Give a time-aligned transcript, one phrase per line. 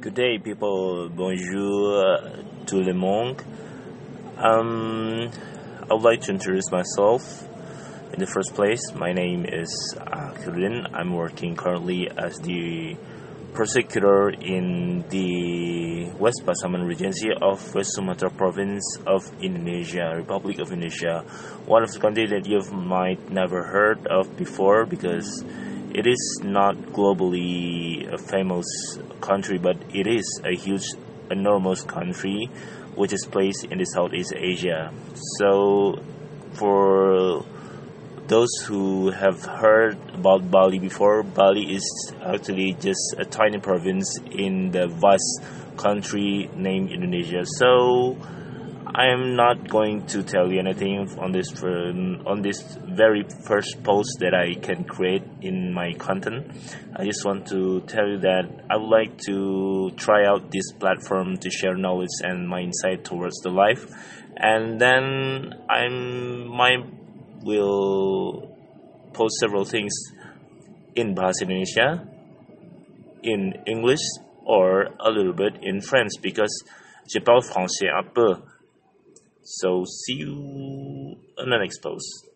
[0.00, 1.10] Good day, people.
[1.10, 2.16] Bonjour,
[2.64, 3.36] tout le monde.
[4.38, 5.30] Um,
[5.82, 7.46] I would like to introduce myself.
[8.14, 10.32] In the first place, my name is uh,
[10.94, 12.96] I'm working currently as the
[13.52, 21.26] prosecutor in the West Pasaman Regency of West Sumatra Province of Indonesia, Republic of Indonesia,
[21.66, 25.44] one of the countries that you might never heard of before because
[25.94, 28.66] it is not globally a famous
[29.20, 30.86] country, but it is a huge,
[31.30, 32.48] enormous country
[32.94, 34.92] which is placed in the Southeast Asia.
[35.38, 36.02] So,
[36.54, 37.44] for
[38.26, 44.70] those who have heard about Bali before, Bali is actually just a tiny province in
[44.70, 45.42] the vast
[45.76, 47.44] country named Indonesia.
[47.44, 48.16] So,
[48.92, 51.92] I am not going to tell you anything on this uh,
[52.26, 56.50] on this very first post that I can create in my content.
[56.96, 61.36] I just want to tell you that I would like to try out this platform
[61.38, 63.86] to share knowledge and my insight towards the life,
[64.36, 66.78] and then I'm my
[67.42, 68.56] will
[69.12, 69.92] post several things
[70.96, 72.08] in Bahasa Indonesia,
[73.22, 74.02] in English,
[74.44, 76.64] or a little bit in French because
[77.06, 78.42] je parle français un peu.
[79.52, 82.29] So see you on the next post.